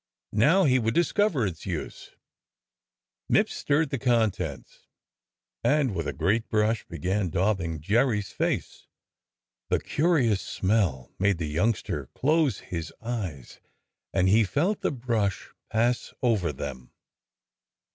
[0.33, 2.09] Now he would discover its use,
[3.31, 4.87] Mipps stirred the contents
[5.63, 8.87] and with a great brush began daubing Jerry's face.
[9.69, 13.59] The curious smell made the youngster close his eyes
[14.11, 16.89] and he felt the brush pass over them.